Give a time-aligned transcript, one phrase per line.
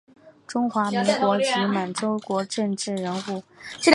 [0.47, 3.43] 中华民国及满洲国政治人物。